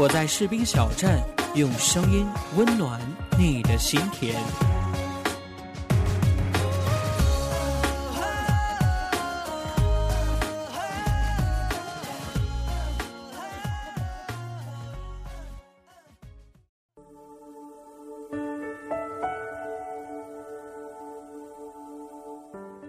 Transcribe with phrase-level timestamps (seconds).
[0.00, 1.20] 我在士兵小站
[1.56, 2.24] 用声音
[2.56, 3.00] 温暖
[3.36, 4.40] 你的心田。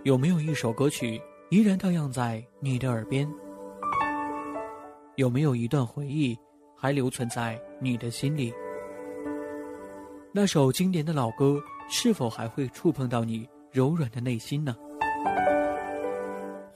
[0.04, 1.20] 有没有一首歌曲
[1.50, 3.28] 依然荡漾在你的耳边？
[5.16, 6.38] 有没有一段回忆
[6.80, 8.54] 还留存在你的心里？
[10.32, 11.60] 那首经典的老歌
[11.90, 14.76] 是否还会触碰到你柔软的内心呢？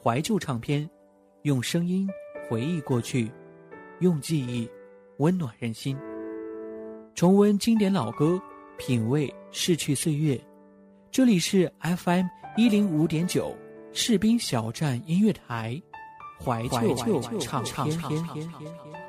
[0.04, 0.90] 怀旧唱片，
[1.44, 2.06] 用声音
[2.50, 3.32] 回忆过去，
[4.00, 4.70] 用记忆
[5.20, 5.98] 温暖人心。
[7.16, 8.42] 重温经典老歌，
[8.78, 10.38] 品味逝去岁月。
[11.12, 12.26] 这里是 FM
[12.58, 13.56] 一零五点九
[13.94, 15.82] 士兵小站音乐台，
[16.44, 19.03] 怀旧唱片。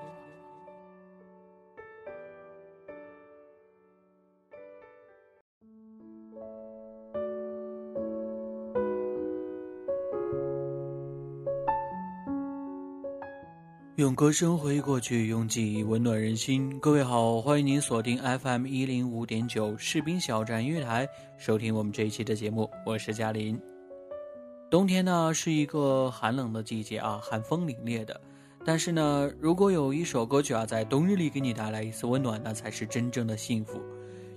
[14.15, 16.79] 歌声回忆过去，用记忆温暖人心。
[16.79, 22.71] 各位好，欢迎您锁定 FM 一零五点九士兵小站音乐台，收听我们这一期的节目。
[22.87, 23.61] 我是嘉林。
[24.71, 28.21] 冬天呢是一个寒冷的季节啊，寒风凛冽的。
[28.65, 33.83] 但是呢，如果有一首歌曲啊，在冬日里给你带来一丝温暖，那才是真正的幸福。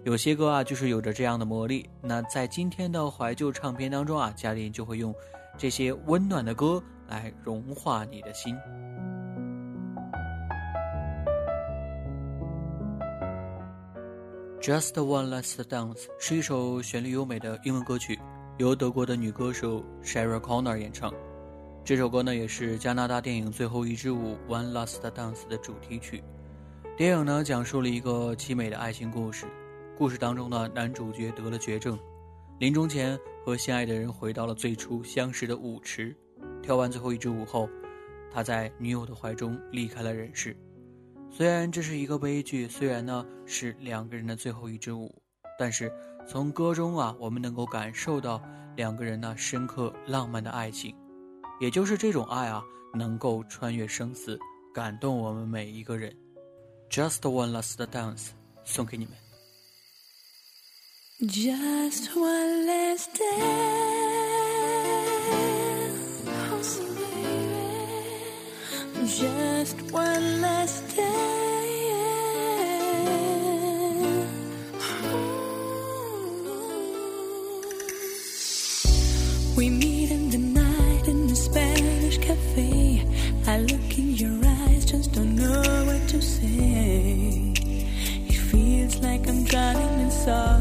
[0.06, 1.88] 有些歌啊，就是有着这样的魔力。
[2.02, 5.14] 那在今天的怀旧唱片当中啊，嘉林就会用
[5.56, 8.56] 这些温暖的歌来融化你的心。
[14.62, 18.20] Just One Last Dance 是一首旋律优美的英文歌曲，
[18.58, 21.14] 由德国的女歌手 Sarah Connor 演唱。
[21.86, 26.24] 这首歌呢，也是加拿大电影《最后一支舞》One Last Dance 的主题曲。
[26.98, 29.46] 电影呢，讲述了一个凄美的爱情故事。
[29.96, 31.98] 故事当中呢，男主角得了绝症，
[32.60, 36.16] 临终前和心爱的人回到了最初相识的舞池，
[36.64, 37.70] 跳完最后一支舞后，
[38.34, 40.58] 他在女友的怀中离开了人世。
[41.32, 45.14] 虽然这是一个悲剧，虽然呢是两个人的最后一支舞，
[45.60, 45.92] 但是
[46.28, 48.42] 从歌中啊，我们能够感受到
[48.76, 50.96] 两个人呢深刻浪漫的爱情，
[51.60, 54.40] 也就是这种爱啊，能够穿越生死，
[54.74, 56.16] 感动我们每一个人。
[56.90, 58.30] Just one last dance，
[58.64, 59.14] 送给你们。
[61.20, 63.60] Just one last dance,
[69.08, 71.07] just one last dance.
[83.50, 87.54] I look in your eyes, just don't know what to say.
[88.28, 90.57] It feels like I'm drowning in salty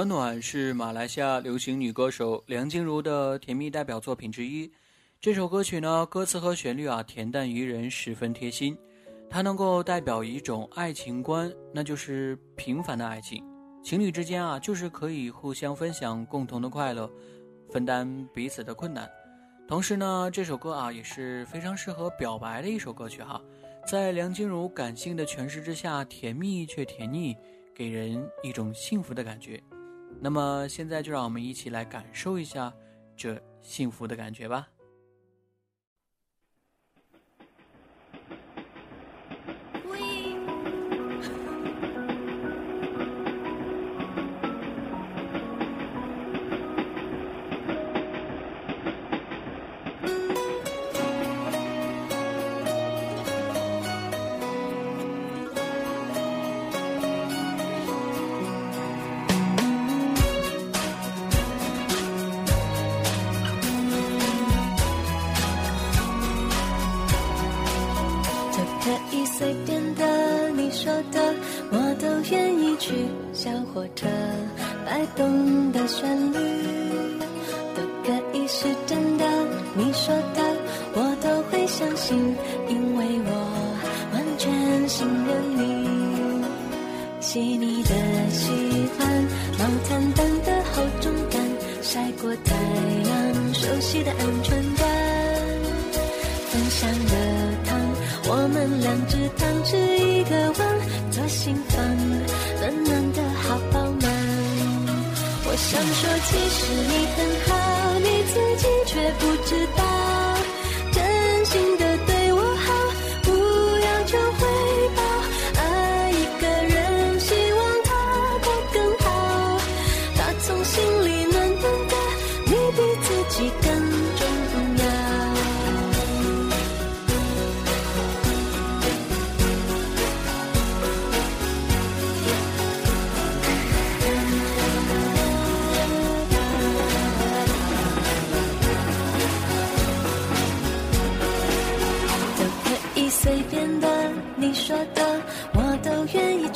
[0.00, 4.70] 暖暖是马来西亚流行女歌手梁静茹的甜蜜代表作品之一。
[5.20, 8.74] 这首歌曲呢，歌词和旋律啊，恬淡宜人，十分贴心。
[9.28, 13.44] 它能够代表一种爱情观，那就是平凡的爱情。
[13.82, 17.10] 情侣之间啊，就是可以互相分享共同的快乐，
[17.68, 19.06] 分担彼此的困难。
[19.68, 23.38] 同时呢，这首歌啊，也是非常适合表白的一首歌曲哈。
[23.86, 27.36] 在梁静茹感性的诠释之下，甜蜜却甜腻，
[27.74, 29.62] 给人一种幸福的感觉。
[30.20, 32.72] 那么现在就让我们一起来感受一下
[33.16, 34.68] 这幸福的感觉吧。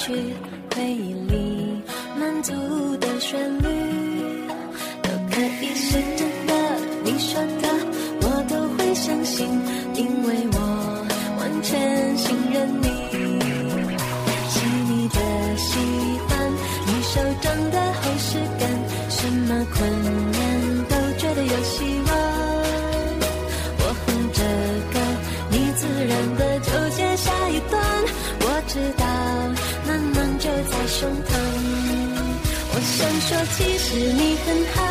[0.05, 0.37] 去
[33.27, 34.84] 说，其实你很好，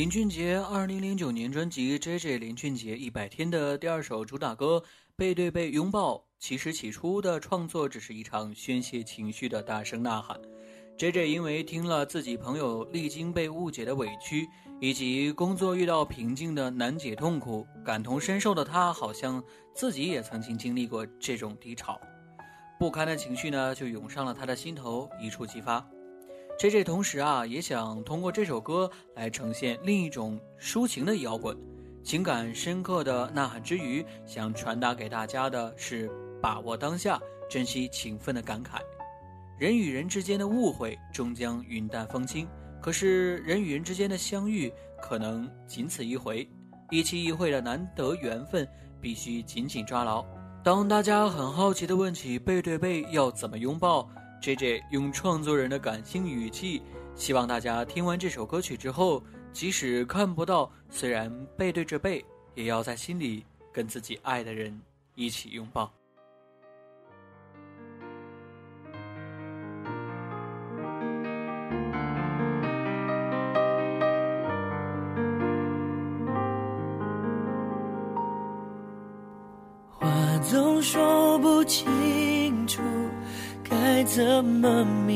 [0.00, 4.82] 林俊杰二零零九年专辑《J J 林俊杰一百天》的第二首主打歌
[5.14, 10.40] 《背对背拥抱》，其实起初的创作只是一场宣泄情绪的大声呐喊。
[10.96, 14.48] J J 因为听了自己朋友历经被误解的委屈，
[14.80, 22.00] 以及工作遇到瓶颈的难解痛苦，感同身受的他好像自己也曾经经历过这种低潮。
[22.78, 25.86] 不堪的情绪呢就涌上了他的心头，一触即发。
[26.60, 31.56] J J 同时啊，也想通过这首歌来呈现另一种抒情的摇滚，
[32.04, 38.78] 情感深刻的呐喊之余，想传达给大家的是把握当下、珍惜情分的感慨。
[39.58, 42.46] 人与人之间的误会终将云淡风轻，
[42.78, 46.46] 可是人与人之间的相遇可能仅此一回，
[46.90, 48.68] 一期一会的难得缘分
[49.00, 50.22] 必须紧紧抓牢。
[50.62, 54.06] 当大家很好奇地问起背对背要怎么拥抱
[54.40, 56.82] ？J J 用创作人的感性语气，
[57.14, 64.80] 希望大家听完这首歌曲之后，即使看不到，虽然背对着背，也要在心里跟自己爱的人
[65.14, 65.92] 一起拥抱。
[84.60, 85.09] 怎么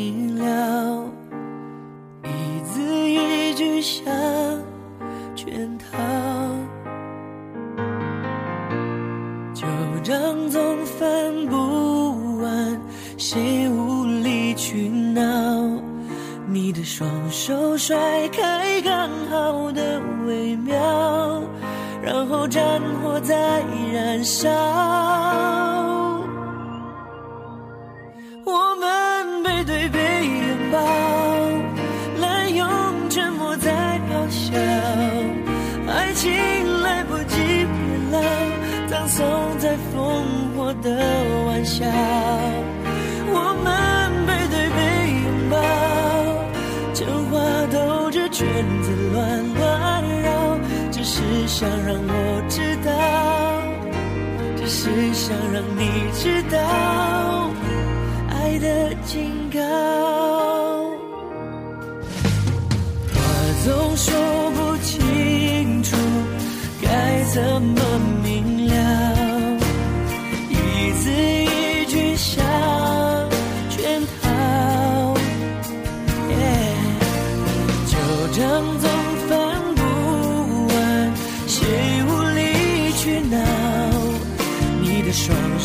[39.17, 39.25] 总
[39.61, 39.97] 在烽
[40.57, 40.91] 火的
[41.47, 41.87] 玩笑。
[43.29, 44.79] 我们背对背
[45.23, 45.57] 拥抱，
[46.93, 47.33] 真话
[47.71, 48.45] 兜着圈
[48.83, 50.27] 子乱乱绕，
[50.91, 52.91] 只是想让我知道，
[54.57, 55.81] 只是想让你
[56.19, 56.59] 知道。
[58.31, 59.61] 爱的警告，
[63.15, 63.17] 话
[63.65, 64.13] 总说
[64.57, 65.97] 不清楚，
[66.83, 67.81] 该怎么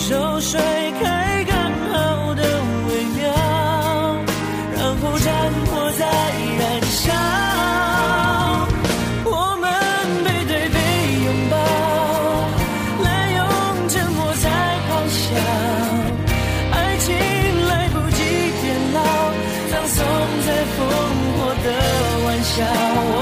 [0.09, 0.59] 就甩
[0.99, 1.55] 开刚
[1.91, 2.41] 好的
[2.87, 3.29] 微妙，
[4.75, 5.29] 然后战
[5.67, 6.03] 火在
[6.57, 7.13] 燃烧。
[9.23, 9.69] 我们
[10.23, 10.77] 背对背
[11.25, 11.53] 拥抱，
[13.03, 13.39] 滥用
[13.87, 14.49] 沉默在
[14.89, 15.21] 咆哮。
[16.71, 17.07] 爱情
[17.67, 18.17] 来不及
[18.63, 18.97] 变老，
[19.69, 19.97] 葬送
[20.47, 20.77] 在烽
[21.37, 21.67] 火的
[22.25, 23.18] 玩笑。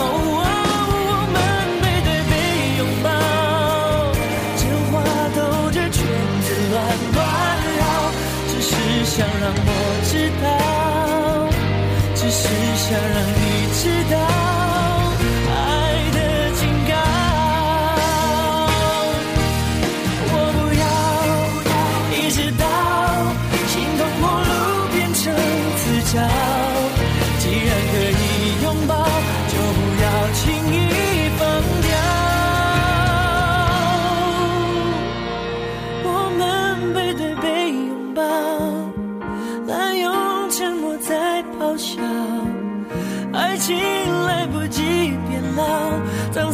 [12.90, 14.47] 想让你知道，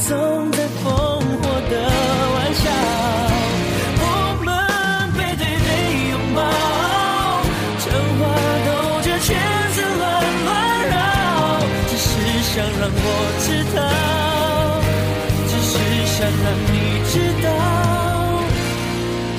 [0.04, 1.24] 葬送在烽火
[1.70, 1.76] 的
[2.36, 2.64] 玩笑。
[4.00, 4.06] 我
[4.44, 4.48] 们
[5.16, 5.68] 背对背
[6.12, 6.40] 拥抱，
[7.80, 7.86] 真
[8.20, 8.22] 话
[8.66, 8.70] 兜
[9.02, 9.28] 着圈
[9.72, 10.02] 子乱
[10.44, 10.52] 乱
[10.90, 10.94] 绕，
[11.88, 12.12] 只是
[12.44, 13.08] 想让我
[13.40, 13.78] 知道，
[15.48, 15.74] 只是
[16.12, 16.76] 想让你
[17.08, 17.48] 知道，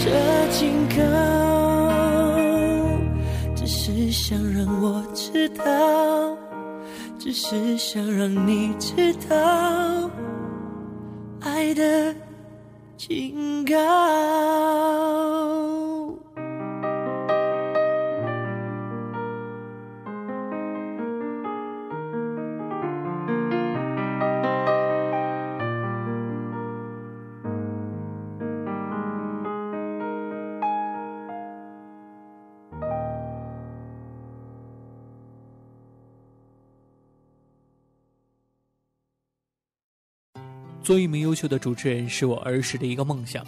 [0.03, 0.07] 这
[0.51, 0.59] 警
[0.97, 0.99] 告。
[3.55, 5.63] 只是想让我知道，
[7.19, 9.35] 只是想让你知道，
[11.73, 12.15] 的
[12.99, 13.75] 警告。
[40.85, 43.43] 做一名优秀的主持人是我儿时的一个梦想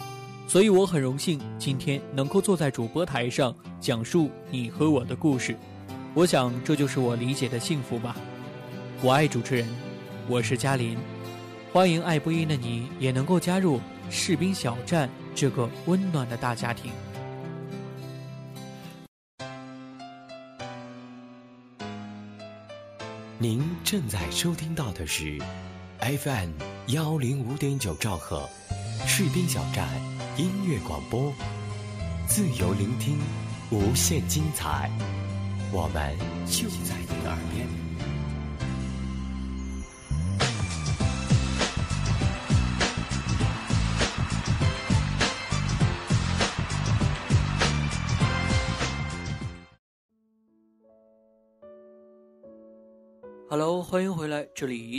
[0.47, 5.55] 所以我很荣幸今天能够坐在主播台上讲述你和我的故事。
[6.15, 8.15] 我想这就是我理解的幸福吧。
[9.03, 9.67] 我爱主持人
[10.27, 10.97] 我是嘉林
[11.71, 16.91] 欢迎爱播音的你也能够加入士兵小站这个温暖的大家庭。
[23.37, 25.37] 您正在收听到的是
[25.99, 26.51] FM
[26.87, 28.47] 幺零五点九兆赫，
[29.05, 29.87] 士兵小站
[30.37, 31.33] 音乐广播，
[32.27, 33.17] 自由聆听，
[33.71, 34.89] 无限精彩，
[35.71, 37.86] 我们就在你耳边。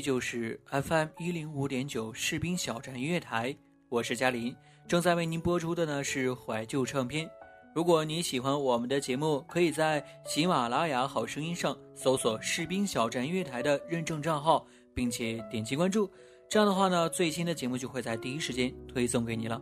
[0.09, 3.55] 就是 FM 一零五点九士兵小站音乐台，
[3.91, 7.29] 我是嘉林，正在为您播出的呢是怀旧唱片。
[7.75, 16.11] 如果你喜欢我们的节目，可以在喜马拉雅好声音上搜索“士兵小站音乐台”的认证账号，并且点击关注，
[16.49, 19.61] 这样的话呢，最新的节目就会在第一时间推送给你了。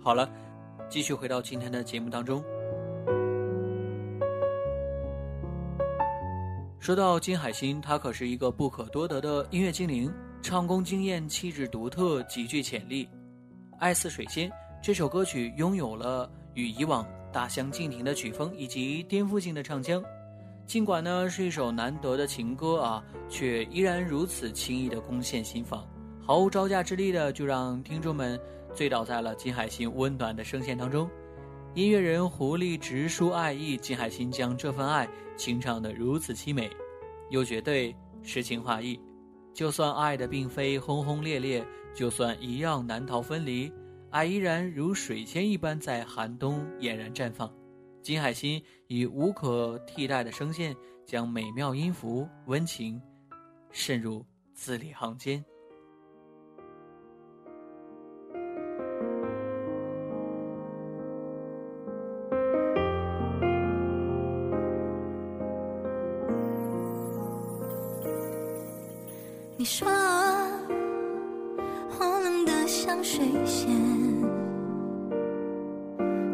[0.00, 0.32] 好了，
[0.88, 2.40] 继续回到今天的节目当中。
[6.80, 13.04] 说到金海心，她可是一个不可多得的音乐精灵，唱功惊艳，气质独特，极具潜力。
[13.78, 14.48] 《爱似水仙》
[14.80, 20.02] 这首歌曲拥有了与以往大相径庭的曲风以及颠覆性的唱腔。
[20.66, 25.84] 尽管呢是一首难得的情歌啊，却依然如此轻易的攻陷心房，
[26.24, 28.38] 毫无招架之力的就让听众们
[28.72, 31.10] 醉倒在了金海心温暖的声线当中。
[31.74, 36.68] 音乐人狐狸直抒爱意，金海心将这份爱清唱得如此凄美，
[37.30, 38.98] 又绝对诗情画意。
[39.54, 43.70] 就算爱的并非轰轰烈烈，就算一样难逃分离，
[44.10, 47.52] 爱依然如水仙一般在寒冬俨然绽放。
[48.02, 53.00] 金海心以无可替代的声线，将美妙音符、温情
[53.70, 55.44] 渗入字里行间。
[69.70, 69.86] 说
[72.00, 73.68] 我冷得像水仙，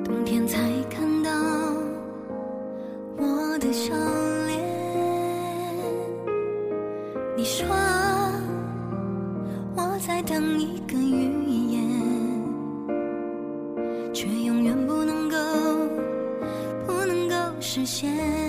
[0.05, 0.57] 冬天才
[0.89, 1.31] 看到
[3.17, 3.93] 我的笑
[4.47, 4.57] 脸。
[7.37, 7.67] 你说
[9.75, 11.43] 我在等一个预
[11.73, 11.83] 言，
[14.15, 15.37] 却永远不能够，
[16.87, 18.44] 不能够实现。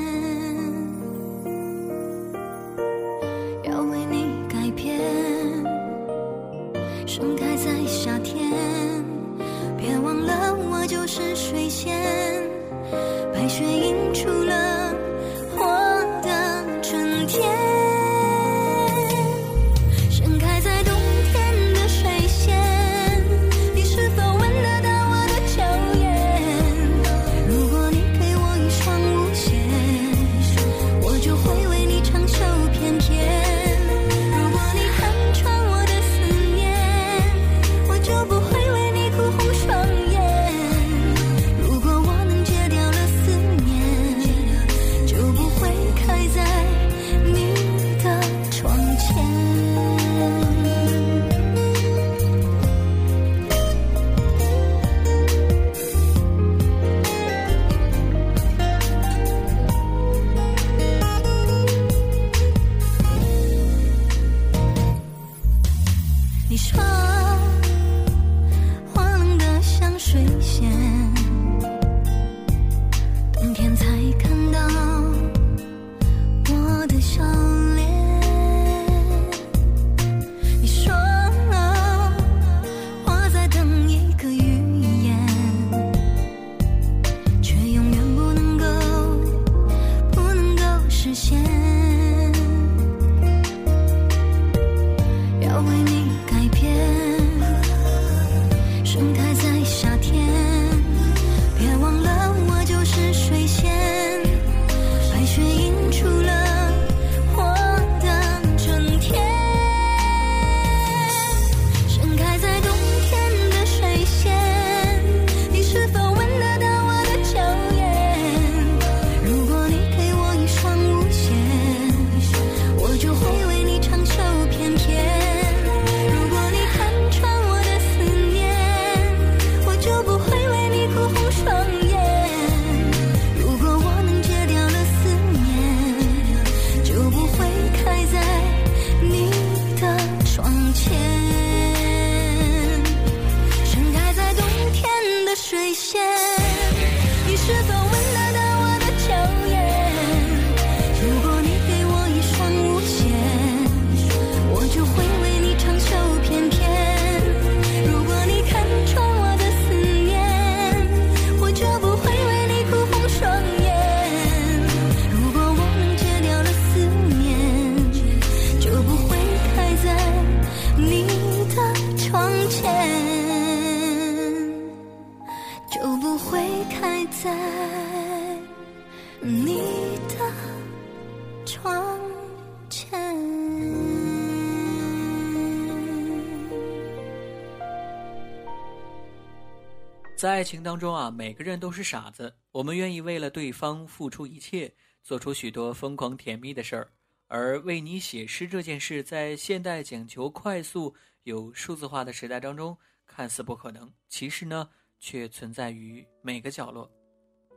[190.46, 196.94] 情当中啊，每个人都是傻子，我们愿意为了对方付出一切，做出许多疯狂甜蜜的事儿。
[197.28, 202.78] 而为你写诗这件事，在现代讲求快速、有数字化的时代当中，
[203.08, 206.90] 看似不可能，其实呢，却存在于每个角落。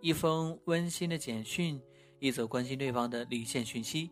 [0.01, 1.81] 一封温馨的简讯，
[2.19, 4.11] 一则关心对方的离线讯息，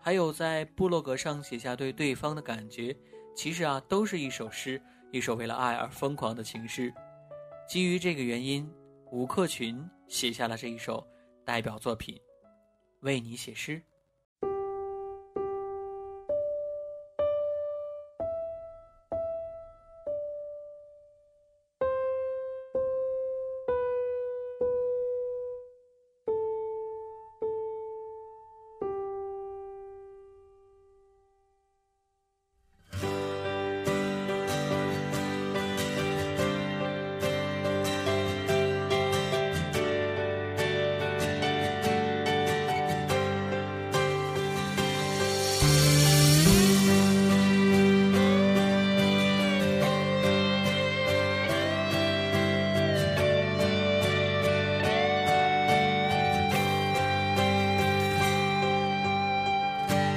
[0.00, 2.96] 还有在部落格上写下对对方的感觉，
[3.36, 4.80] 其实啊，都是一首诗，
[5.12, 6.92] 一首为了爱而疯狂的情诗。
[7.66, 8.70] 基于这个原因，
[9.10, 11.04] 吴克群写下了这一首
[11.44, 12.14] 代表作品
[13.00, 13.78] 《为你写诗》。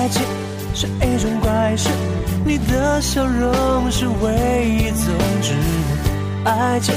[0.00, 0.22] 爱情
[0.74, 1.90] 是一种怪事，
[2.42, 5.52] 你的笑容是唯一宗旨。
[6.42, 6.94] 爱情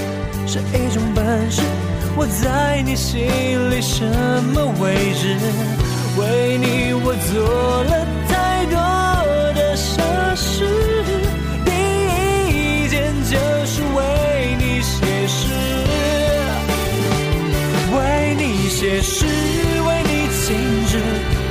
[0.48, 1.62] 是一种本事，
[2.16, 3.20] 我在你心
[3.70, 4.06] 里什
[4.54, 5.36] 么位置？
[6.18, 8.78] 为你我做了太多
[9.54, 10.02] 的傻
[10.34, 10.66] 事，
[11.66, 11.72] 第
[12.56, 13.36] 一件就
[13.66, 15.50] 是为你写诗，
[17.98, 19.26] 为你写诗，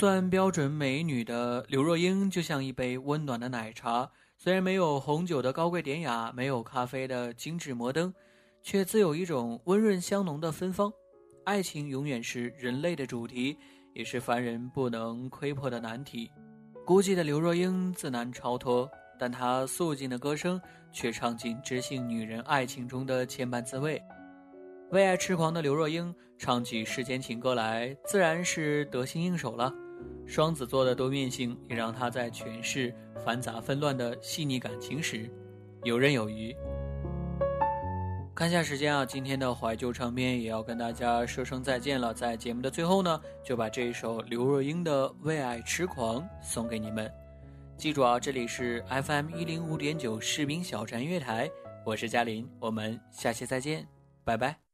[0.00, 4.10] 算标准美女的刘若英，就像一杯温暖的奶茶。
[4.38, 8.10] 虽然没有红酒的高贵典雅，没有咖啡的精致摩登，
[8.62, 10.90] 却自有一种温润香浓的芬芳。
[11.44, 13.54] 爱情永远是人类的主题，
[13.92, 16.30] 也是凡人不能窥破的难题。
[16.86, 20.58] 孤寂的刘若英自难超脱，但她素净的歌声
[20.90, 24.00] 却唱尽知性女人爱情中的千般滋味。
[24.92, 29.70] 为爱痴狂的刘若英唱起世间情歌来，自然是得心应手了。
[30.26, 35.28] 双子座的多面性也让他在诠释繁杂纷乱的细腻感情时
[35.84, 36.54] 游刃有余。
[38.34, 42.14] 看下时间啊，今天的怀旧唱片也要跟大家说声再见了。
[42.14, 47.12] 在节目的最后呢，就把这一首刘若英的《为爱痴狂》送给你们。
[47.76, 51.50] 记住啊，这里是 FM 一零五点九士兵小站音乐台，
[51.84, 53.86] 我是嘉林，我们下期再见，
[54.24, 54.69] 拜拜。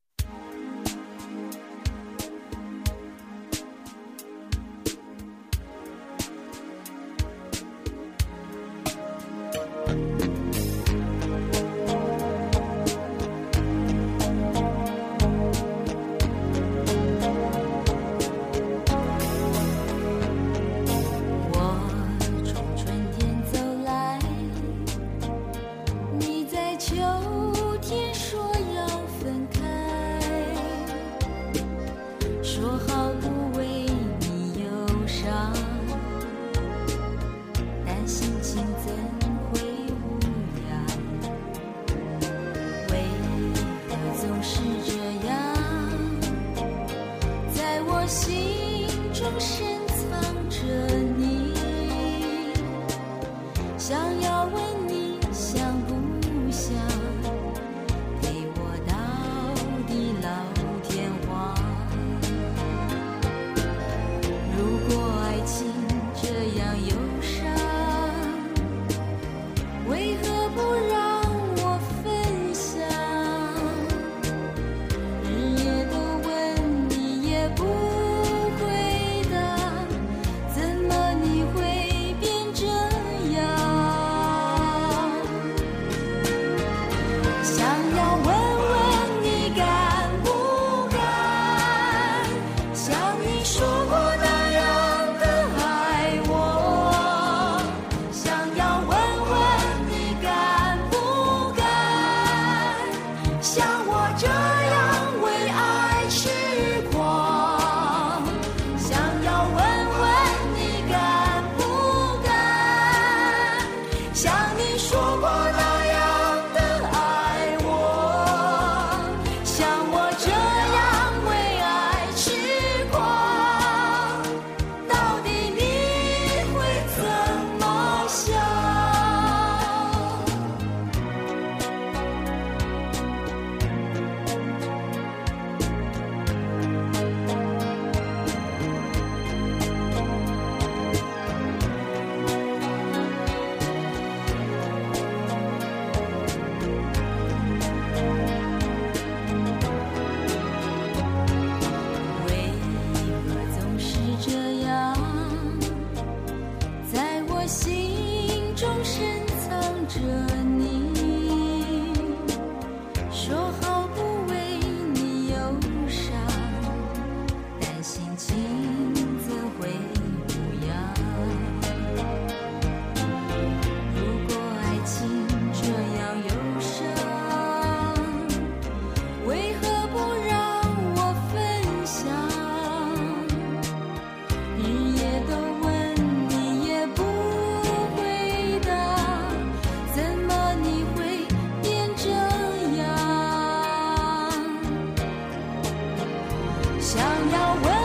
[196.86, 197.75] 想要问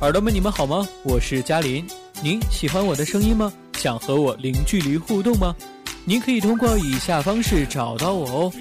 [0.00, 0.86] 耳朵们，你们好吗？
[1.02, 1.84] 我是嘉林，
[2.22, 3.52] 您喜欢我的声音吗？
[3.72, 5.52] 想和我零距离互动吗？
[6.04, 8.52] 您可以通过以下方式找到我哦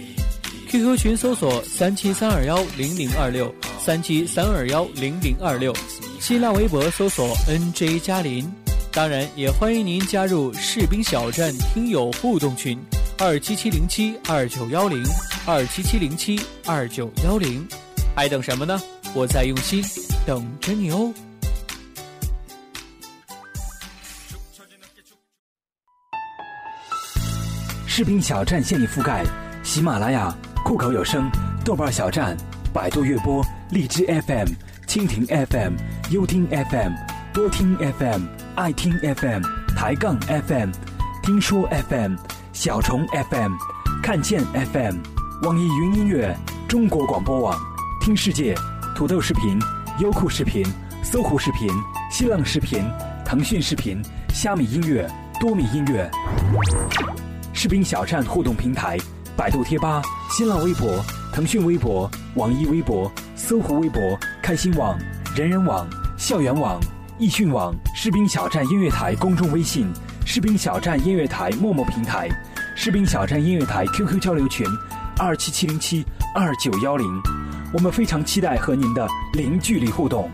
[0.68, 5.72] ：QQ 群搜索三七三二幺零零二六三七三二幺零零二六，
[6.20, 8.52] 新浪微博搜索 NJ 嘉林。
[8.92, 12.80] 当然，也欢迎您加入士兵小站听友互动群
[13.20, 15.04] 二七七零七二九幺零
[15.46, 17.64] 二七七零七二九幺零，
[18.16, 18.82] 还等什么呢？
[19.14, 19.84] 我在用心
[20.28, 21.14] 等着你哦。
[27.88, 29.24] 士兵小站现已覆盖
[29.64, 31.32] 喜马拉雅、酷狗有声、
[31.64, 32.36] 豆瓣小站、
[32.74, 34.50] 百度乐播、荔枝 FM、
[34.86, 35.76] 蜻蜓 FM、
[36.12, 36.92] 优听 FM、
[37.34, 38.24] 多听 FM、
[38.56, 39.42] 爱听 FM、
[39.78, 40.72] 抬杠 FM、
[41.24, 42.18] 听说 FM、
[42.52, 43.54] 小虫 FM、
[44.04, 44.98] 看见 FM、
[45.44, 47.58] 网易云音乐、中国广播网、
[48.02, 48.54] 听世界、
[48.94, 49.58] 土豆视频、
[50.00, 50.64] 优酷视频、
[51.02, 51.68] 搜狐视频、
[52.12, 52.86] 新浪视频、
[53.26, 54.00] 腾讯视频、
[54.32, 56.08] 虾米音乐、多米音乐。
[57.52, 58.96] 士兵小站互动平台：
[59.36, 64.00] 百度贴吧、新浪微博、腾讯微博、网易微博、搜狐微博、
[64.40, 64.96] 开心网、
[65.36, 66.80] 人人网、校园网、
[67.18, 69.92] 易讯网、士兵小站音乐台公众微信、
[70.28, 72.30] 士兵小站音乐台陌陌平台、
[72.76, 74.64] 士兵小站音乐台 QQ 交流群：
[75.18, 77.08] 二七七零七二九幺零。
[77.78, 80.28] 我们非常期待和您的零距离互动。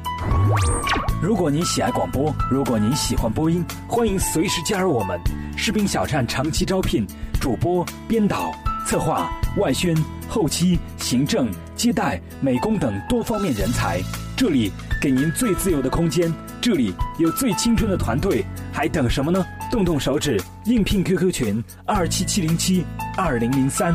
[1.21, 5.19] 如果您喜爱广播，如果您喜欢播音，欢迎随时加入我们。
[5.57, 7.05] 士兵小站长期招聘
[7.41, 8.53] 主播、编导、
[8.87, 9.93] 策划、外宣、
[10.29, 13.99] 后期、行政、接待、美工等多方面人才。
[14.37, 14.71] 这里
[15.01, 19.45] 给您最自由的空间，这里有最青春的团队，还等什么呢？
[19.69, 22.85] 动动手指，应聘 QQ 群二七七零七
[23.17, 23.93] 二零零三。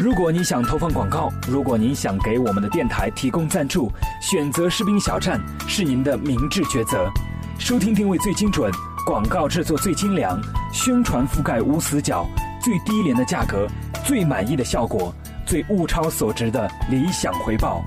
[0.00, 3.92] 如果您想投放广告，如果您想给我们的电台提供赞助，
[4.22, 5.38] 选择士兵小站
[5.68, 7.06] 是您的明智抉择。
[7.58, 8.72] 收听定位最精准，
[9.04, 10.40] 广告制作最精良，
[10.72, 12.26] 宣传覆盖无死角，
[12.62, 13.68] 最低廉的价格，
[14.02, 17.84] 最满意的效果，最物超所值的理想回报。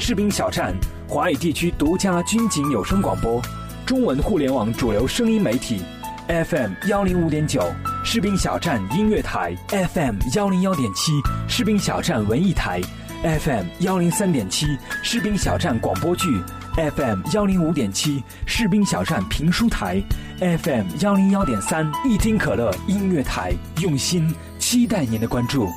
[0.00, 0.74] 士兵小站，
[1.06, 3.40] 华语地区独家军警有声广播，
[3.86, 5.80] 中文互联网主流声音媒体
[6.26, 7.62] ，FM 幺零五点九。
[8.06, 11.12] 士兵小站音乐台 FM 幺零幺点七，
[11.48, 12.80] 士兵小站文艺台
[13.22, 16.28] FM 幺零三点七，士兵小站广播剧
[16.76, 20.00] FM 幺零五点七，士兵小站评书台
[20.38, 25.68] FM 幺零幺点三，一听可乐音乐台，用心期待您的关注。